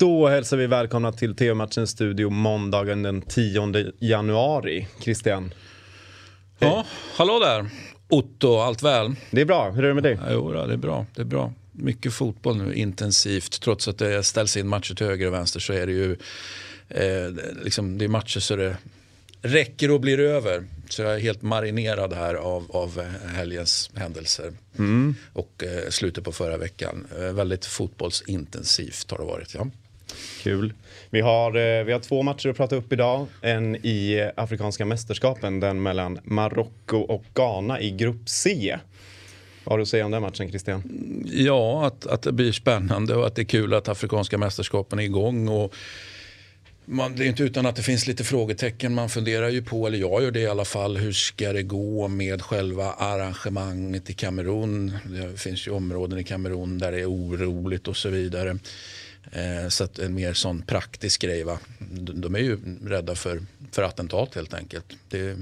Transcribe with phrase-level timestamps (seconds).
[0.00, 4.86] Då hälsar vi välkomna till TV-matchens studio måndagen den 10 januari.
[5.00, 5.54] Christian.
[6.58, 7.70] Ja, hallå där.
[8.08, 9.14] Otto, allt väl?
[9.30, 9.70] Det är bra.
[9.70, 10.18] Hur är det med dig?
[10.26, 11.06] Ja, jo, det är bra.
[11.14, 11.52] Det är bra.
[11.72, 13.60] Mycket fotboll nu, intensivt.
[13.60, 16.16] Trots att det ställs in matcher till höger och vänster så är det ju
[16.88, 17.30] eh,
[17.64, 18.76] liksom, det är matcher så det
[19.42, 20.64] räcker och blir över.
[20.88, 23.02] Så jag är helt marinerad här av, av
[23.34, 24.52] helgens händelser.
[24.78, 25.14] Mm.
[25.32, 27.06] Och eh, slutet på förra veckan.
[27.18, 29.54] Eh, väldigt fotbollsintensivt har det varit.
[29.54, 29.66] Ja.
[30.42, 30.72] Kul.
[31.10, 33.26] Vi har, eh, vi har två matcher att prata upp idag.
[33.40, 38.78] En i Afrikanska mästerskapen, den mellan Marocko och Ghana i grupp C.
[39.64, 40.82] Vad har du att säga om den matchen Christian?
[41.24, 45.02] Ja, att, att det blir spännande och att det är kul att Afrikanska mästerskapen är
[45.02, 45.48] igång.
[45.48, 45.74] Och
[46.84, 48.94] man, det är inte utan att det finns lite frågetecken.
[48.94, 52.08] Man funderar ju på, eller jag gör det i alla fall, hur ska det gå
[52.08, 54.92] med själva arrangemanget i Kamerun?
[55.04, 58.58] Det finns ju områden i Kamerun där det är oroligt och så vidare.
[59.32, 61.44] Eh, så att en mer sån praktisk grej.
[61.44, 61.58] Va?
[61.78, 64.86] De, de är ju rädda för, för attentat helt enkelt.
[65.08, 65.36] Det,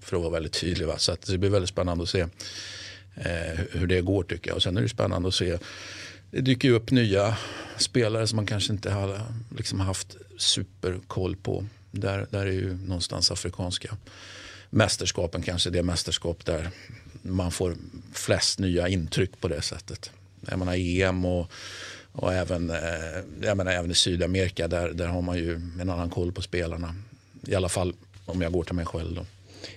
[0.00, 0.86] för att vara väldigt tydlig.
[0.86, 0.98] Va?
[0.98, 2.20] Så att det blir väldigt spännande att se
[3.14, 4.56] eh, hur det går tycker jag.
[4.56, 5.58] Och sen är det spännande att se
[6.32, 7.36] det dyker ju upp nya
[7.76, 9.20] spelare som man kanske inte har
[9.56, 11.66] liksom haft superkoll på.
[11.90, 13.96] Där, där är ju någonstans afrikanska
[14.70, 16.70] mästerskapen kanske det mästerskap där
[17.22, 17.76] man får
[18.12, 20.10] flest nya intryck på det sättet.
[20.40, 21.50] Jag menar EM och,
[22.12, 22.76] och även, eh,
[23.42, 26.94] jag menar, även i Sydamerika där, där har man ju en annan koll på spelarna.
[27.46, 29.14] I alla fall om jag går till mig själv.
[29.14, 29.26] Då.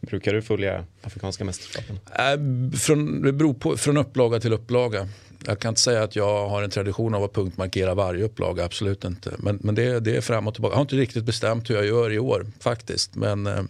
[0.00, 1.98] Brukar du följa afrikanska mästerskapen?
[2.18, 5.08] Äh, från, det beror på, från upplaga till upplaga.
[5.46, 9.04] Jag kan inte säga att jag har en tradition av att punktmarkera varje upplaga, absolut
[9.04, 9.32] inte.
[9.38, 10.72] Men, men det, det är fram och tillbaka.
[10.72, 13.14] Jag har inte riktigt bestämt hur jag gör i år faktiskt.
[13.14, 13.62] Men eh,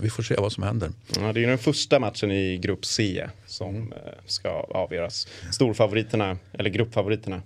[0.00, 0.90] vi får se vad som händer.
[1.20, 3.92] Ja, det är den första matchen i grupp C som mm.
[4.26, 5.28] Ska avgöras.
[5.52, 7.42] Storfavoriterna, eller gruppfavoriterna,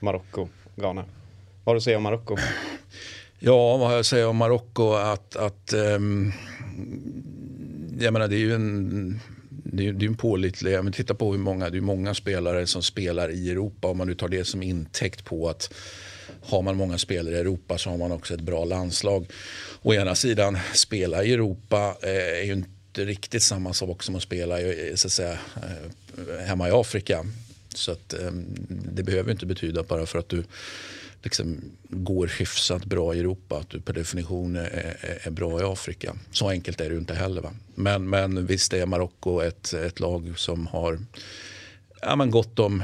[0.00, 1.04] Marocko, Ghana.
[1.64, 2.36] Vad har du att säga om Marocko?
[3.38, 4.92] Ja, vad har jag att säga om Marocko?
[4.92, 6.32] Att, att um,
[7.98, 9.20] jag menar, det är ju en
[9.76, 12.66] det är, det är en pålitlig, men titta på hur många, det är många spelare
[12.66, 13.88] som spelar i Europa.
[13.88, 15.74] Om man nu tar det som intäkt på att
[16.42, 19.26] har man många spelare i Europa så har man också ett bra landslag.
[19.82, 24.22] Å ena sidan, spela i Europa eh, är ju inte riktigt samma sak som att
[24.22, 24.56] spela
[24.94, 27.24] så att säga, eh, hemma i Afrika.
[27.76, 28.30] Så att, eh,
[28.68, 30.44] det behöver inte betyda bara för att du
[31.22, 36.16] liksom går hyfsat bra i Europa, att du per definition är, är, bra i Afrika.
[36.30, 37.40] Så enkelt är det ju inte heller.
[37.40, 37.52] Va?
[37.74, 40.98] Men, men visst är Marocko ett, ett lag som har
[42.00, 42.82] ja, men gott om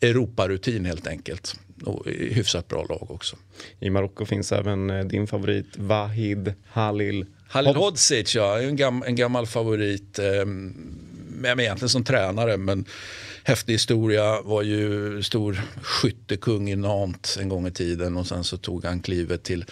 [0.00, 1.56] Europarutin helt enkelt.
[1.84, 3.36] Och hyfsat bra lag också.
[3.80, 8.60] I Marocko finns även eh, din favorit Wahid Halil Halil Hodzic, ja.
[8.60, 10.18] En, gam, en gammal favorit.
[10.18, 10.44] Eh,
[11.44, 12.56] egentligen som tränare.
[12.56, 12.84] Men
[13.44, 14.42] häftig historia.
[14.42, 19.00] Var ju stor skyttekung i Nantes en gång i tiden och sen så tog han
[19.00, 19.64] klivet till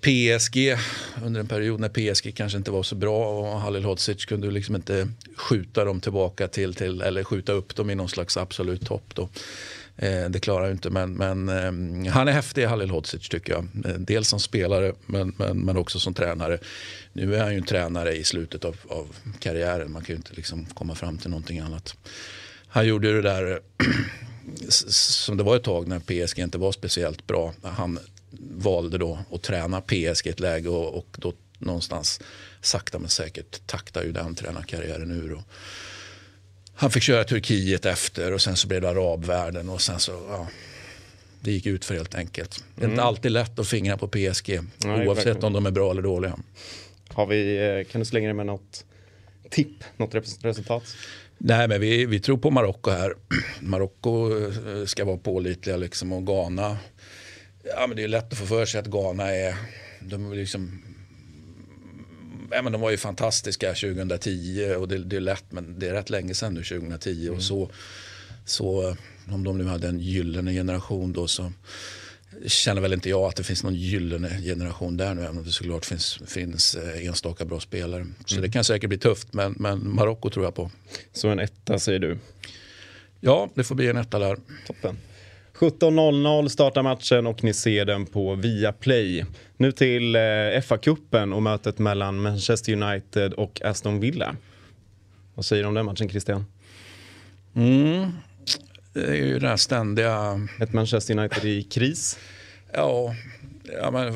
[0.00, 0.76] PSG
[1.24, 4.76] under en period när PSG kanske inte var så bra och Halil Hodzic kunde liksom
[4.76, 9.14] inte skjuta dem tillbaka till, till eller skjuta upp dem i någon slags absolut topp.
[9.14, 9.28] Då.
[9.96, 13.68] Eh, det klarar jag inte men, men eh, han är häftig Halil Hodzic tycker jag.
[13.86, 16.58] Eh, dels som spelare men, men, men också som tränare.
[17.12, 19.92] Nu är han ju en tränare i slutet av, av karriären.
[19.92, 21.96] Man kan ju inte liksom komma fram till någonting annat.
[22.74, 23.60] Han gjorde det där
[24.68, 27.54] som det var ett tag när PSG inte var speciellt bra.
[27.62, 27.98] Han
[28.50, 32.20] valde då att träna PSG i ett läge och, och då någonstans
[32.60, 35.32] sakta men säkert taktar ju den tränarkarriären ur.
[35.32, 35.42] Och
[36.74, 40.48] han fick köra Turkiet efter och sen så blev det arabvärlden och sen så, ja,
[41.40, 42.64] det gick ut för helt enkelt.
[42.74, 43.06] Det är inte mm.
[43.06, 45.44] alltid lätt att fingra på PSG Nej, oavsett verkligen.
[45.44, 46.38] om de är bra eller dåliga.
[47.08, 48.84] Har vi, eh, kan du slänga dig med något
[49.50, 50.84] tipp, något resultat?
[51.44, 53.14] Nej, men vi, vi tror på Marocko här.
[53.60, 56.76] Marocko eh, ska vara pålitliga liksom och Ghana.
[57.64, 59.54] Ja, men det är lätt att få för sig att Ghana är,
[60.00, 60.82] de är liksom
[62.50, 65.92] ja, men de var ju fantastiska 2010 och det, det, är lätt men det är
[65.92, 67.36] rätt länge sedan nu 2010 mm.
[67.36, 67.70] och så,
[68.44, 68.96] så
[69.32, 71.52] om de nu hade en gyllene generation då så
[72.46, 75.50] känner väl inte jag att det finns någon gyllene generation där nu även om det
[75.50, 78.06] såklart finns, finns eh, enstaka bra spelare.
[78.26, 78.42] Så mm.
[78.42, 80.70] det kan säkert bli tufft men, men Marocko tror jag på.
[81.12, 82.18] Så en etta säger du?
[83.20, 84.36] Ja, det får bli en etta där.
[84.66, 84.98] Toppen.
[85.58, 89.24] 17.00 startar matchen och ni ser den på Viaplay.
[89.56, 90.20] Nu till eh,
[90.62, 94.36] FA-cupen och mötet mellan Manchester United och Aston Villa.
[95.34, 96.44] Vad säger du om den matchen Christian?
[97.54, 98.12] Mm.
[98.92, 100.48] Det är ju det här ständiga...
[100.60, 102.18] Ett Manchester United i kris?
[102.72, 103.14] Ja,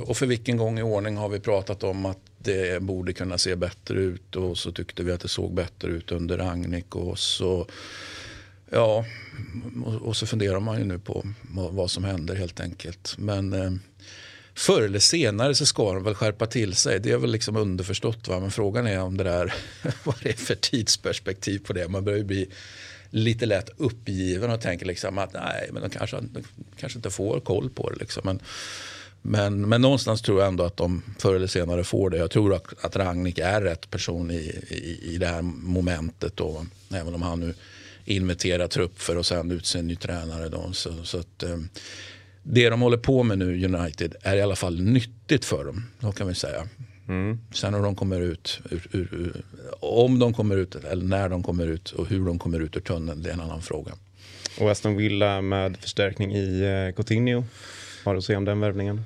[0.06, 3.56] och för vilken gång i ordning har vi pratat om att det borde kunna se
[3.56, 7.67] bättre ut och så tyckte vi att det såg bättre ut under Ragnik och så
[8.70, 9.05] Ja,
[9.84, 13.14] och, och, så funderar man ju nu på vad som händer helt enkelt.
[13.19, 13.72] Men eh,
[14.55, 17.00] förr eller senare så ska de väl skärpa till sig.
[17.00, 18.29] Det är väl liksom underförstått.
[18.29, 18.40] Va?
[18.40, 19.55] Men frågan är om det där,
[20.05, 21.88] vad det är för tidsperspektiv på det.
[21.88, 22.49] Man börjar ju bli
[23.11, 26.43] lite lätt uppgiven och tänker liksom att nej, men de kanske, de
[26.76, 27.97] kanske inte får koll på det.
[27.97, 28.23] Liksom.
[28.25, 28.41] Men,
[29.23, 32.17] men, men någonstans tror jag ändå att de förr eller senare får det.
[32.17, 36.37] Jag tror att, att Ragnik är rätt person i, i, i det här momentet.
[36.37, 37.55] Då, även om han nu
[38.05, 40.49] inventerar trupp för och sen utse en ny tränare.
[40.49, 40.73] Då.
[40.73, 41.56] Så, så att, eh,
[42.43, 45.85] det de håller på med nu, United, är i alla fall nyttigt för dem.
[46.00, 46.69] Så kan vi säga.
[47.08, 47.38] Mm.
[47.53, 49.43] Sen hur de kommer ut, ur, ur, ur,
[49.81, 52.81] om de kommer ut eller när de kommer ut och hur de kommer ut ur
[52.81, 53.93] tunneln, det är en annan fråga.
[54.61, 57.44] Och Aston Villa med förstärkning i eh, Coutinho.
[58.05, 59.05] Har du att säga om den värvningen?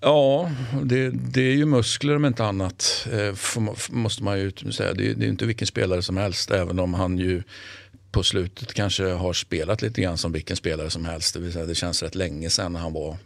[0.00, 0.50] Ja,
[0.82, 3.06] det, det, är ju muskler om inte annat.
[3.12, 3.60] Eh,
[3.90, 4.94] måste man ju säga.
[4.94, 6.50] Det, det är inte vilken spelare som helst.
[6.50, 7.42] Även om han ju
[8.10, 11.34] på slutet kanske har spelat lite grann som vilken spelare som helst.
[11.34, 13.16] Det, vill säga, det känns rätt länge sedan han var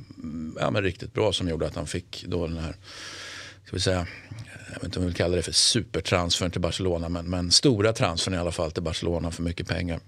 [0.61, 2.77] ja, men riktigt bra som gjorde att han fick då den här
[3.71, 4.07] ska vi säga,
[4.67, 7.93] jag vet inte om vi vill kalla det för supertransfern till Barcelona men, men stora
[7.93, 10.01] transfern i alla fall till Barcelona för mycket pengar.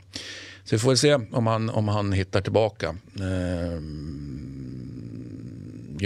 [0.65, 2.97] Så vi får se om han, om han hittar tillbaka.
[3.21, 3.79] Eh,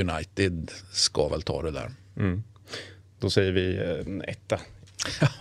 [0.01, 1.91] United ska väl ta det där.
[2.17, 2.43] Mm.
[3.19, 4.61] Då säger vi eh, etta.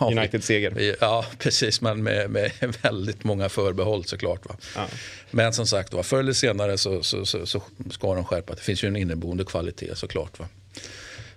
[0.00, 0.96] United-seger.
[1.00, 1.80] Ja, precis.
[1.80, 2.52] Men med, med,
[2.82, 4.48] väldigt många förbehåll såklart.
[4.48, 4.56] Va?
[4.76, 4.86] Ja.
[5.30, 8.54] Men som sagt, va, förr eller senare så, så, så, så, ska de skärpa.
[8.54, 10.38] Det finns ju en inneboende kvalitet såklart.
[10.38, 10.48] Va?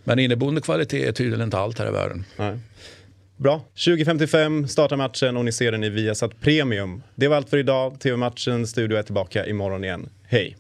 [0.04, 2.25] Men inneboende kvalitet är tydligen inte allt här i världen.
[2.38, 2.57] Nej.
[3.38, 3.62] Bra.
[3.75, 7.04] 20.55 startar matchen och ni ser den i Viasat Premium.
[7.16, 8.00] Det var allt för idag.
[8.00, 10.10] Tv-matchen, studio är tillbaka imorgon igen.
[10.24, 10.57] Hej!